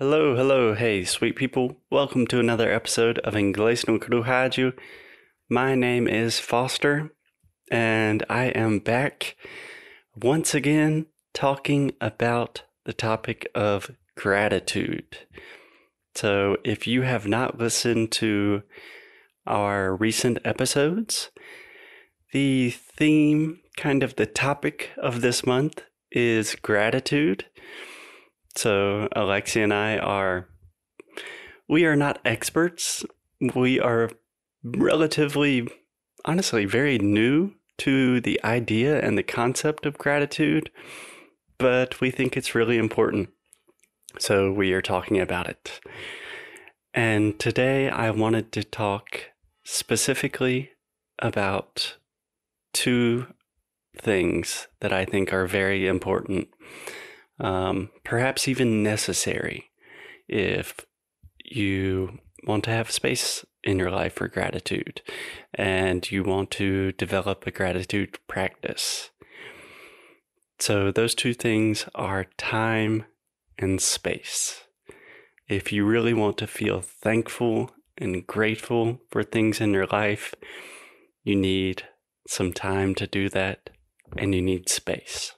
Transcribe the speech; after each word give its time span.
Hello, 0.00 0.36
hello, 0.36 0.76
hey, 0.76 1.02
sweet 1.02 1.34
people. 1.34 1.78
Welcome 1.90 2.28
to 2.28 2.38
another 2.38 2.72
episode 2.72 3.18
of 3.24 3.34
Inglês 3.34 3.88
no 3.88 3.98
Rádio. 3.98 4.72
My 5.48 5.74
name 5.74 6.06
is 6.06 6.38
Foster, 6.38 7.10
and 7.68 8.24
I 8.30 8.44
am 8.44 8.78
back 8.78 9.34
once 10.14 10.54
again 10.54 11.06
talking 11.34 11.90
about 12.00 12.62
the 12.84 12.92
topic 12.92 13.48
of 13.56 13.90
gratitude. 14.14 15.18
So, 16.14 16.58
if 16.62 16.86
you 16.86 17.02
have 17.02 17.26
not 17.26 17.58
listened 17.58 18.12
to 18.12 18.62
our 19.48 19.96
recent 19.96 20.38
episodes, 20.44 21.32
the 22.32 22.70
theme, 22.70 23.58
kind 23.76 24.04
of 24.04 24.14
the 24.14 24.26
topic 24.26 24.90
of 24.96 25.22
this 25.22 25.44
month, 25.44 25.82
is 26.12 26.54
gratitude. 26.54 27.46
So 28.58 29.06
Alexia 29.12 29.62
and 29.62 29.72
I 29.72 29.98
are 29.98 30.48
we 31.68 31.84
are 31.84 31.94
not 31.94 32.18
experts. 32.24 33.04
We 33.54 33.78
are 33.78 34.10
relatively 34.64 35.68
honestly 36.24 36.64
very 36.64 36.98
new 36.98 37.52
to 37.76 38.20
the 38.20 38.42
idea 38.42 39.00
and 39.00 39.16
the 39.16 39.22
concept 39.22 39.86
of 39.86 39.96
gratitude, 39.96 40.72
but 41.58 42.00
we 42.00 42.10
think 42.10 42.36
it's 42.36 42.56
really 42.56 42.78
important. 42.78 43.28
So 44.18 44.50
we 44.50 44.72
are 44.72 44.82
talking 44.82 45.20
about 45.20 45.48
it. 45.48 45.78
And 46.92 47.38
today 47.38 47.88
I 47.88 48.10
wanted 48.10 48.50
to 48.50 48.64
talk 48.64 49.26
specifically 49.62 50.72
about 51.20 51.96
two 52.72 53.28
things 53.96 54.66
that 54.80 54.92
I 54.92 55.04
think 55.04 55.32
are 55.32 55.46
very 55.46 55.86
important 55.86 56.48
um, 57.40 57.90
perhaps 58.04 58.48
even 58.48 58.82
necessary 58.82 59.70
if 60.28 60.80
you 61.44 62.18
want 62.44 62.64
to 62.64 62.70
have 62.70 62.90
space 62.90 63.44
in 63.64 63.78
your 63.78 63.90
life 63.90 64.14
for 64.14 64.28
gratitude 64.28 65.02
and 65.54 66.10
you 66.10 66.22
want 66.22 66.50
to 66.50 66.92
develop 66.92 67.46
a 67.46 67.50
gratitude 67.50 68.18
practice. 68.28 69.10
So, 70.58 70.90
those 70.90 71.14
two 71.14 71.34
things 71.34 71.86
are 71.94 72.26
time 72.36 73.04
and 73.58 73.80
space. 73.80 74.64
If 75.48 75.72
you 75.72 75.84
really 75.84 76.14
want 76.14 76.36
to 76.38 76.46
feel 76.46 76.80
thankful 76.80 77.70
and 77.96 78.26
grateful 78.26 79.00
for 79.10 79.22
things 79.22 79.60
in 79.60 79.72
your 79.72 79.86
life, 79.86 80.34
you 81.22 81.36
need 81.36 81.84
some 82.26 82.52
time 82.52 82.94
to 82.96 83.06
do 83.06 83.28
that 83.28 83.70
and 84.16 84.34
you 84.34 84.42
need 84.42 84.68
space. 84.68 85.32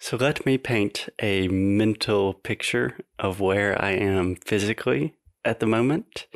So 0.00 0.16
let 0.16 0.46
me 0.46 0.58
paint 0.58 1.08
a 1.20 1.48
mental 1.48 2.32
picture 2.32 2.98
of 3.18 3.40
where 3.40 3.80
I 3.82 3.90
am 3.90 4.36
physically 4.36 5.16
at 5.44 5.58
the 5.58 5.66
moment. 5.66 6.26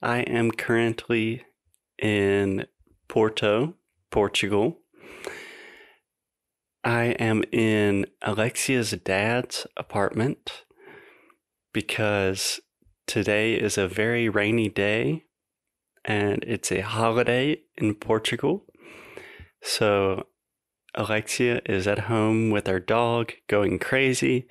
I 0.00 0.20
am 0.20 0.52
currently 0.52 1.44
in 1.98 2.66
Porto, 3.08 3.74
Portugal. 4.10 4.78
I 6.84 7.06
am 7.18 7.42
in 7.50 8.06
Alexia's 8.22 8.92
dad's 8.92 9.66
apartment 9.76 10.64
because 11.72 12.60
today 13.06 13.54
is 13.54 13.76
a 13.76 13.88
very 13.88 14.28
rainy 14.28 14.68
day 14.68 15.24
and 16.04 16.44
it's 16.46 16.70
a 16.70 16.80
holiday 16.80 17.62
in 17.76 17.96
Portugal. 17.96 18.64
So 19.60 20.28
Alexia 20.94 21.60
is 21.66 21.86
at 21.86 22.00
home 22.00 22.50
with 22.50 22.68
our 22.68 22.80
dog 22.80 23.32
going 23.48 23.78
crazy, 23.78 24.46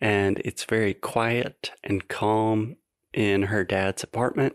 and 0.00 0.38
it's 0.40 0.64
very 0.64 0.94
quiet 0.94 1.70
and 1.84 2.08
calm 2.08 2.76
in 3.12 3.44
her 3.44 3.64
dad's 3.64 4.02
apartment. 4.02 4.54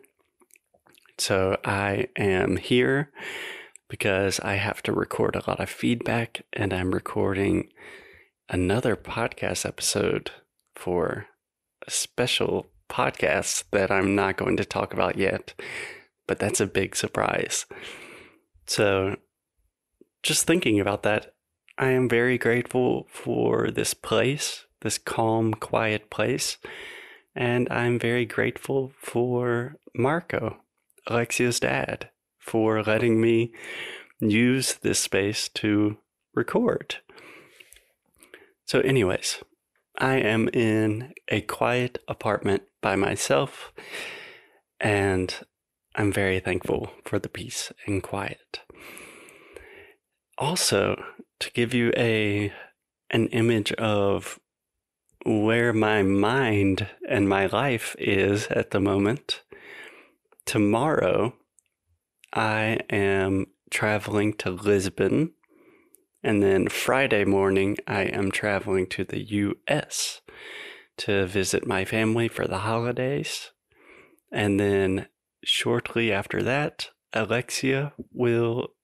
So 1.18 1.58
I 1.64 2.08
am 2.18 2.58
here 2.58 3.12
because 3.88 4.40
I 4.42 4.56
have 4.56 4.82
to 4.84 4.92
record 4.92 5.36
a 5.36 5.44
lot 5.48 5.60
of 5.60 5.70
feedback, 5.70 6.44
and 6.52 6.74
I'm 6.74 6.92
recording 6.92 7.70
another 8.50 8.96
podcast 8.96 9.66
episode 9.66 10.32
for 10.76 11.28
a 11.88 11.92
special 11.92 12.68
podcast 12.90 13.64
that 13.72 13.92
I'm 13.92 14.16
not 14.16 14.38
going 14.38 14.58
to 14.58 14.66
talk 14.66 14.94
about 14.94 15.18
yet, 15.18 15.54
but 16.28 16.40
that's 16.40 16.60
a 16.60 16.68
big 16.68 16.96
surprise. 16.96 17.66
So 18.68 19.16
just 20.26 20.48
thinking 20.48 20.80
about 20.80 21.04
that, 21.04 21.36
I 21.78 21.92
am 21.92 22.10
very 22.10 22.40
grateful 22.40 23.06
for 23.12 23.70
this 23.70 23.94
place, 23.94 24.66
this 24.82 24.98
calm, 24.98 25.54
quiet 25.54 26.10
place. 26.10 26.58
And 27.36 27.68
I'm 27.70 28.00
very 28.00 28.26
grateful 28.26 28.92
for 28.98 29.76
Marco, 29.94 30.58
Alexia's 31.06 31.60
dad, 31.60 32.10
for 32.40 32.82
letting 32.82 33.22
me 33.22 33.54
use 34.20 34.74
this 34.74 34.98
space 34.98 35.48
to 35.50 35.98
record. 36.34 36.96
So, 38.66 38.80
anyways, 38.80 39.44
I 40.00 40.16
am 40.16 40.48
in 40.50 41.14
a 41.28 41.42
quiet 41.42 42.00
apartment 42.08 42.64
by 42.82 42.96
myself, 42.96 43.72
and 44.80 45.36
I'm 45.94 46.12
very 46.12 46.40
thankful 46.40 46.90
for 47.04 47.20
the 47.20 47.30
peace 47.30 47.72
and 47.86 48.02
quiet 48.02 48.62
also 50.38 51.04
to 51.40 51.52
give 51.52 51.74
you 51.74 51.92
a 51.96 52.54
an 53.12 53.28
image 53.28 53.72
of 53.74 54.40
where 55.26 55.74
my 55.74 56.04
mind 56.04 56.88
and 57.08 57.28
my 57.28 57.48
life 57.48 57.96
is 57.98 58.48
at 58.48 58.72
the 58.72 58.80
moment. 58.80 59.42
Tomorrow, 60.46 61.34
I 62.34 62.80
am 62.90 63.48
traveling 63.72 64.34
to 64.34 64.52
Lisbon. 64.52 65.34
And 66.24 66.42
then 66.42 66.68
Friday 66.68 67.26
morning, 67.26 67.78
I 67.88 68.02
am 68.02 68.32
traveling 68.32 68.88
to 68.88 69.04
the 69.04 69.22
US 69.22 70.22
to 70.98 71.26
visit 71.26 71.68
my 71.68 71.86
family 71.86 72.28
for 72.28 72.48
the 72.48 72.60
holidays. 72.60 73.52
And 74.32 74.60
then 74.60 75.08
shortly 75.44 76.12
after 76.12 76.44
that, 76.44 76.90
Alexia 77.14 77.94
will 78.12 78.75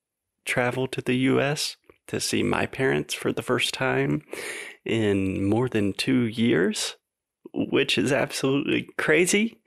travel 0.46 0.88
to 0.88 1.02
the 1.02 1.16
US 1.16 1.78
to 2.08 2.20
see 2.20 2.44
my 2.44 2.66
parents 2.66 3.14
for 3.14 3.32
the 3.32 3.42
first 3.42 3.74
time 3.74 4.24
in 4.86 5.46
more 5.46 5.70
than 5.70 5.94
two 5.94 6.24
years, 6.24 6.96
which 7.54 7.98
is 7.98 8.12
absolutely 8.12 8.90
crazy. 8.98 9.60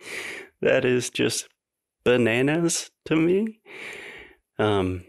That 0.61 0.85
is 0.85 1.11
just 1.11 1.49
bananas 2.05 2.91
to 3.07 3.17
me. 3.17 3.61
Um, 4.59 5.05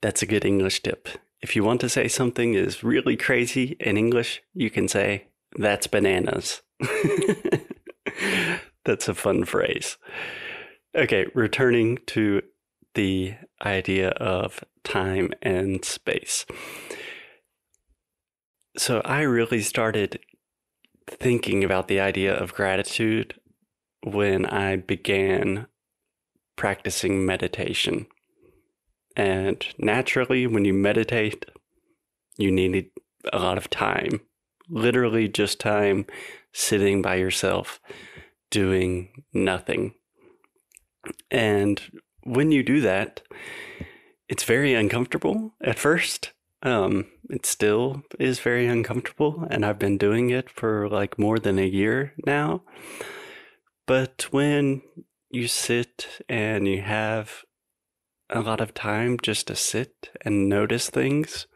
that's 0.00 0.22
a 0.22 0.26
good 0.26 0.44
English 0.44 0.82
tip. 0.82 1.08
If 1.40 1.54
you 1.54 1.62
want 1.62 1.80
to 1.82 1.88
say 1.88 2.08
something 2.08 2.54
is 2.54 2.82
really 2.82 3.16
crazy 3.16 3.76
in 3.78 3.96
English, 3.96 4.42
you 4.54 4.70
can 4.70 4.88
say, 4.88 5.26
that's 5.56 5.86
bananas. 5.86 6.62
that's 8.84 9.08
a 9.08 9.14
fun 9.14 9.44
phrase. 9.44 9.96
Okay, 10.96 11.26
returning 11.34 11.98
to 12.06 12.42
the 12.98 13.32
idea 13.64 14.08
of 14.08 14.64
time 14.82 15.30
and 15.40 15.84
space. 15.84 16.44
So 18.76 19.02
I 19.04 19.20
really 19.20 19.62
started 19.62 20.18
thinking 21.08 21.62
about 21.62 21.86
the 21.86 22.00
idea 22.00 22.34
of 22.34 22.54
gratitude 22.54 23.38
when 24.02 24.46
I 24.46 24.74
began 24.74 25.68
practicing 26.56 27.24
meditation. 27.24 28.08
And 29.14 29.64
naturally, 29.78 30.48
when 30.48 30.64
you 30.64 30.74
meditate, 30.74 31.44
you 32.36 32.50
need 32.50 32.90
a 33.32 33.38
lot 33.38 33.58
of 33.58 33.70
time, 33.70 34.22
literally 34.68 35.28
just 35.28 35.60
time 35.60 36.04
sitting 36.52 37.00
by 37.00 37.14
yourself, 37.14 37.80
doing 38.50 39.22
nothing. 39.32 39.94
And 41.30 41.80
when 42.28 42.52
you 42.52 42.62
do 42.62 42.80
that, 42.82 43.22
it's 44.28 44.44
very 44.44 44.74
uncomfortable 44.74 45.54
at 45.62 45.78
first. 45.78 46.32
Um, 46.62 47.06
it 47.30 47.46
still 47.46 48.02
is 48.18 48.40
very 48.40 48.66
uncomfortable, 48.66 49.46
and 49.50 49.64
I've 49.64 49.78
been 49.78 49.96
doing 49.96 50.30
it 50.30 50.50
for 50.50 50.88
like 50.88 51.18
more 51.18 51.38
than 51.38 51.58
a 51.58 51.66
year 51.66 52.14
now. 52.26 52.62
But 53.86 54.26
when 54.30 54.82
you 55.30 55.48
sit 55.48 56.22
and 56.28 56.66
you 56.66 56.82
have 56.82 57.44
a 58.30 58.40
lot 58.40 58.60
of 58.60 58.74
time 58.74 59.18
just 59.22 59.46
to 59.46 59.56
sit 59.56 60.10
and 60.22 60.48
notice 60.48 60.90
things, 60.90 61.46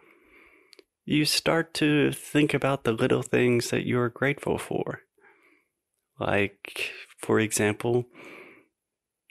you 1.04 1.24
start 1.24 1.74
to 1.74 2.12
think 2.12 2.54
about 2.54 2.84
the 2.84 2.92
little 2.92 3.22
things 3.22 3.70
that 3.70 3.86
you're 3.86 4.08
grateful 4.08 4.56
for. 4.56 5.00
Like, 6.18 6.92
for 7.18 7.40
example, 7.40 8.06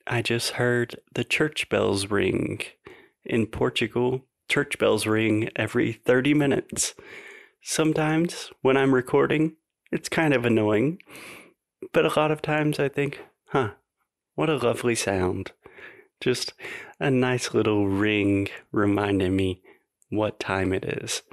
I 0.07 0.21
just 0.21 0.51
heard 0.51 1.00
the 1.13 1.24
church 1.24 1.69
bells 1.69 2.09
ring. 2.09 2.62
In 3.24 3.45
Portugal, 3.45 4.25
church 4.48 4.80
bells 4.80 5.06
ring 5.06 5.50
every 5.56 5.94
30 5.94 6.33
minutes. 6.33 6.95
Sometimes 7.62 8.51
when 8.62 8.77
I'm 8.77 8.95
recording, 8.95 9.56
it's 9.92 10.09
kind 10.09 10.33
of 10.33 10.45
annoying. 10.45 11.00
But 11.94 12.06
a 12.06 12.19
lot 12.19 12.31
of 12.31 12.42
times 12.42 12.80
I 12.80 12.89
think, 12.89 13.21
huh, 13.48 13.71
what 14.36 14.50
a 14.50 14.57
lovely 14.57 14.95
sound. 14.95 15.51
Just 16.19 16.54
a 17.00 17.09
nice 17.09 17.54
little 17.54 17.88
ring 17.88 18.47
reminding 18.71 19.36
me 19.36 19.62
what 20.09 20.39
time 20.39 20.74
it 20.74 20.83
is. 20.83 21.24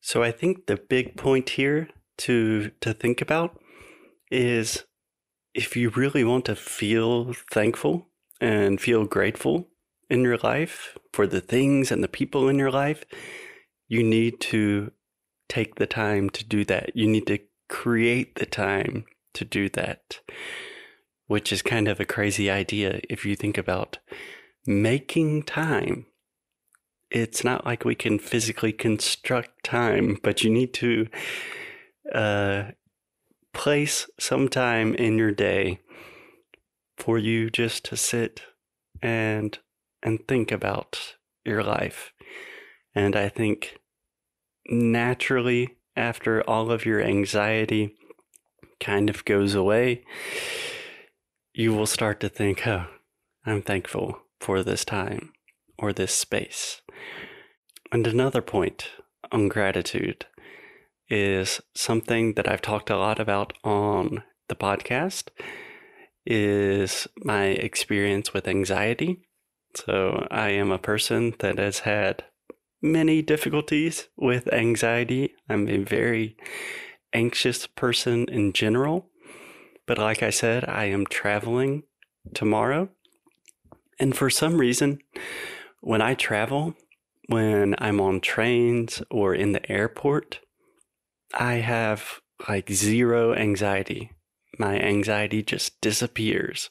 So 0.00 0.22
I 0.22 0.30
think 0.30 0.66
the 0.66 0.76
big 0.76 1.16
point 1.16 1.50
here 1.50 1.88
to 2.18 2.70
to 2.80 2.92
think 2.92 3.20
about 3.20 3.58
is 4.30 4.84
if 5.54 5.76
you 5.76 5.90
really 5.90 6.24
want 6.24 6.44
to 6.46 6.56
feel 6.56 7.32
thankful 7.50 8.08
and 8.40 8.80
feel 8.80 9.04
grateful 9.04 9.68
in 10.10 10.22
your 10.22 10.38
life 10.38 10.98
for 11.12 11.26
the 11.26 11.40
things 11.40 11.90
and 11.90 12.02
the 12.02 12.08
people 12.08 12.48
in 12.48 12.58
your 12.58 12.70
life, 12.70 13.04
you 13.88 14.02
need 14.02 14.40
to 14.40 14.90
take 15.48 15.76
the 15.76 15.86
time 15.86 16.28
to 16.30 16.44
do 16.44 16.64
that. 16.64 16.94
You 16.94 17.06
need 17.06 17.26
to 17.28 17.38
create 17.68 18.34
the 18.34 18.46
time 18.46 19.04
to 19.34 19.44
do 19.44 19.68
that, 19.70 20.20
which 21.26 21.52
is 21.52 21.62
kind 21.62 21.88
of 21.88 22.00
a 22.00 22.04
crazy 22.04 22.50
idea 22.50 23.00
if 23.08 23.24
you 23.24 23.36
think 23.36 23.56
about 23.56 23.98
making 24.66 25.44
time. 25.44 26.06
It's 27.10 27.44
not 27.44 27.64
like 27.64 27.84
we 27.84 27.94
can 27.94 28.18
physically 28.18 28.72
construct 28.72 29.62
time, 29.62 30.18
but 30.22 30.42
you 30.42 30.50
need 30.50 30.74
to 30.74 31.06
uh, 32.12 32.64
place 33.54 34.08
some 34.18 34.48
time 34.48 34.94
in 34.94 35.16
your 35.16 35.32
day 35.32 35.80
for 36.96 37.18
you 37.18 37.50
just 37.50 37.84
to 37.86 37.96
sit 37.96 38.42
and 39.02 39.58
and 40.02 40.26
think 40.28 40.52
about 40.52 41.16
your 41.44 41.62
life. 41.62 42.12
And 42.94 43.16
I 43.16 43.28
think 43.28 43.78
naturally 44.66 45.76
after 45.96 46.42
all 46.42 46.70
of 46.70 46.84
your 46.84 47.00
anxiety 47.00 47.96
kind 48.80 49.08
of 49.08 49.24
goes 49.24 49.54
away, 49.54 50.04
you 51.54 51.72
will 51.72 51.86
start 51.86 52.20
to 52.20 52.28
think, 52.28 52.66
oh, 52.66 52.86
I'm 53.46 53.62
thankful 53.62 54.18
for 54.40 54.62
this 54.62 54.84
time 54.84 55.32
or 55.78 55.92
this 55.92 56.14
space. 56.14 56.82
And 57.90 58.06
another 58.06 58.42
point 58.42 58.88
on 59.32 59.48
gratitude 59.48 60.26
is 61.08 61.60
something 61.74 62.34
that 62.34 62.48
I've 62.48 62.62
talked 62.62 62.90
a 62.90 62.96
lot 62.96 63.20
about 63.20 63.52
on 63.62 64.22
the 64.48 64.54
podcast 64.54 65.28
is 66.26 67.06
my 67.18 67.46
experience 67.46 68.32
with 68.32 68.48
anxiety. 68.48 69.20
So 69.74 70.26
I 70.30 70.50
am 70.50 70.70
a 70.70 70.78
person 70.78 71.34
that 71.40 71.58
has 71.58 71.80
had 71.80 72.24
many 72.80 73.22
difficulties 73.22 74.08
with 74.16 74.52
anxiety. 74.52 75.34
I'm 75.48 75.68
a 75.68 75.78
very 75.78 76.36
anxious 77.12 77.66
person 77.66 78.26
in 78.28 78.52
general. 78.52 79.10
But 79.86 79.98
like 79.98 80.22
I 80.22 80.30
said, 80.30 80.64
I 80.68 80.86
am 80.86 81.06
traveling 81.06 81.82
tomorrow. 82.34 82.88
And 83.98 84.16
for 84.16 84.30
some 84.30 84.58
reason, 84.58 84.98
when 85.80 86.00
I 86.00 86.14
travel, 86.14 86.74
when 87.28 87.74
I'm 87.78 88.00
on 88.00 88.20
trains 88.20 89.02
or 89.10 89.34
in 89.34 89.52
the 89.52 89.70
airport, 89.70 90.40
I 91.34 91.54
have 91.54 92.20
like 92.48 92.70
zero 92.70 93.34
anxiety. 93.34 94.12
My 94.58 94.78
anxiety 94.78 95.42
just 95.42 95.80
disappears. 95.80 96.70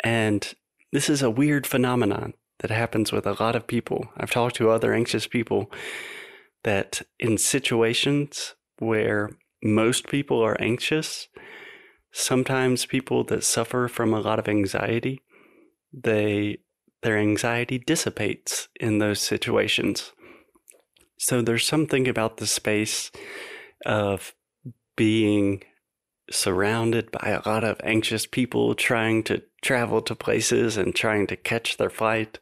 And 0.00 0.54
this 0.92 1.10
is 1.10 1.22
a 1.22 1.30
weird 1.30 1.66
phenomenon 1.66 2.34
that 2.60 2.70
happens 2.70 3.12
with 3.12 3.26
a 3.26 3.36
lot 3.38 3.54
of 3.54 3.66
people. 3.66 4.08
I've 4.16 4.30
talked 4.30 4.56
to 4.56 4.70
other 4.70 4.94
anxious 4.94 5.26
people 5.26 5.70
that 6.64 7.02
in 7.18 7.38
situations 7.38 8.54
where 8.78 9.30
most 9.62 10.08
people 10.08 10.40
are 10.42 10.60
anxious, 10.60 11.28
sometimes 12.12 12.86
people 12.86 13.24
that 13.24 13.44
suffer 13.44 13.88
from 13.88 14.14
a 14.14 14.20
lot 14.20 14.38
of 14.38 14.48
anxiety, 14.48 15.22
they 15.92 16.58
their 17.02 17.18
anxiety 17.18 17.78
dissipates 17.78 18.68
in 18.80 18.98
those 18.98 19.20
situations. 19.20 20.12
So 21.18 21.42
there's 21.42 21.66
something 21.66 22.08
about 22.08 22.36
the 22.36 22.46
space 22.46 23.10
of 23.84 24.34
being 24.96 25.62
surrounded 26.30 27.10
by 27.10 27.30
a 27.30 27.48
lot 27.48 27.64
of 27.64 27.80
anxious 27.84 28.26
people 28.26 28.74
trying 28.74 29.22
to 29.24 29.42
travel 29.62 30.02
to 30.02 30.14
places 30.14 30.76
and 30.76 30.94
trying 30.94 31.26
to 31.28 31.36
catch 31.36 31.76
their 31.76 31.90
flight. 31.90 32.38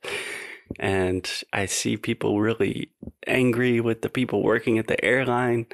And 0.79 1.31
I 1.53 1.67
see 1.67 1.97
people 1.97 2.41
really 2.41 2.91
angry 3.26 3.81
with 3.81 4.03
the 4.03 4.09
people 4.09 4.43
working 4.43 4.79
at 4.79 4.88
the 4.88 5.03
airline. 5.05 5.67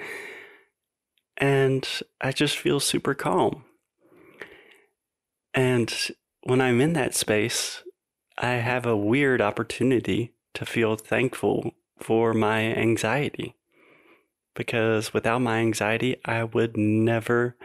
And 1.36 1.88
I 2.20 2.32
just 2.32 2.58
feel 2.58 2.80
super 2.80 3.14
calm. 3.14 3.64
And 5.54 5.92
when 6.42 6.60
I'm 6.60 6.80
in 6.80 6.92
that 6.94 7.14
space, 7.14 7.82
I 8.36 8.54
have 8.54 8.86
a 8.86 8.96
weird 8.96 9.40
opportunity 9.40 10.34
to 10.54 10.66
feel 10.66 10.96
thankful 10.96 11.72
for 12.00 12.34
my 12.34 12.60
anxiety. 12.60 13.56
Because 14.54 15.14
without 15.14 15.40
my 15.40 15.58
anxiety, 15.58 16.16
I 16.24 16.44
would 16.44 16.76
never 16.76 17.56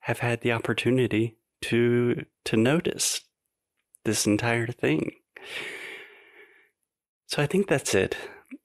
have 0.00 0.20
had 0.20 0.40
the 0.40 0.52
opportunity 0.52 1.36
to 1.62 2.24
to 2.44 2.56
notice 2.56 3.20
this 4.04 4.26
entire 4.26 4.66
thing. 4.66 5.12
So 7.26 7.42
I 7.42 7.46
think 7.46 7.68
that's 7.68 7.94
it. 7.94 8.16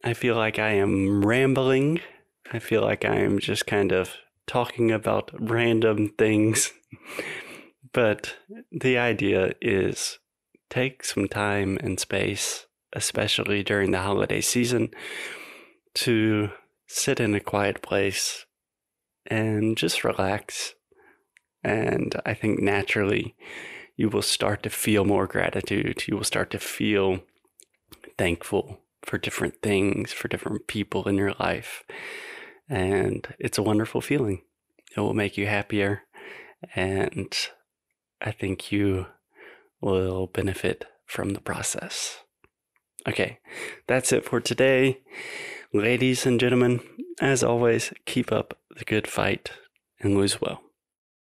I 0.03 0.13
feel 0.13 0.35
like 0.35 0.57
I 0.57 0.71
am 0.71 1.25
rambling. 1.25 1.99
I 2.51 2.59
feel 2.59 2.81
like 2.81 3.05
I 3.05 3.17
am 3.17 3.39
just 3.39 3.67
kind 3.67 3.91
of 3.91 4.15
talking 4.47 4.91
about 4.91 5.31
random 5.39 6.09
things. 6.17 6.71
but 7.93 8.35
the 8.71 8.97
idea 8.97 9.53
is 9.61 10.19
take 10.69 11.03
some 11.03 11.27
time 11.27 11.77
and 11.81 11.99
space, 11.99 12.65
especially 12.93 13.63
during 13.63 13.91
the 13.91 14.01
holiday 14.01 14.41
season, 14.41 14.89
to 15.93 16.49
sit 16.87 17.19
in 17.19 17.33
a 17.33 17.39
quiet 17.39 17.81
place 17.81 18.45
and 19.27 19.77
just 19.77 20.03
relax 20.03 20.75
and 21.65 22.15
I 22.27 22.35
think 22.35 22.61
naturally 22.61 23.35
you 23.97 24.09
will 24.09 24.21
start 24.21 24.61
to 24.63 24.69
feel 24.69 25.03
more 25.03 25.25
gratitude. 25.25 26.03
You 26.07 26.15
will 26.15 26.23
start 26.23 26.51
to 26.51 26.59
feel 26.59 27.21
thankful 28.19 28.81
for 29.03 29.17
different 29.17 29.63
things, 29.63 30.13
for 30.13 30.27
different 30.27 30.67
people 30.67 31.07
in 31.07 31.15
your 31.15 31.33
life. 31.39 31.83
And 32.69 33.27
it's 33.39 33.57
a 33.57 33.63
wonderful 33.63 33.99
feeling. 33.99 34.43
It 34.95 34.99
will 34.99 35.15
make 35.15 35.38
you 35.38 35.47
happier. 35.47 36.03
And 36.75 37.36
I 38.21 38.29
think 38.29 38.71
you 38.71 39.07
will 39.81 40.27
benefit 40.27 40.86
from 41.07 41.31
the 41.31 41.41
process. 41.41 42.25
Okay, 43.07 43.39
that's 43.88 44.12
it 44.12 44.25
for 44.25 44.39
today. 44.39 45.00
Ladies 45.71 46.25
and 46.25 46.39
gentlemen, 46.39 46.81
as 47.21 47.43
always, 47.43 47.93
keep 48.05 48.31
up 48.31 48.57
the 48.75 48.85
good 48.85 49.07
fight 49.07 49.51
and 50.00 50.17
lose 50.17 50.41
well. 50.41 50.64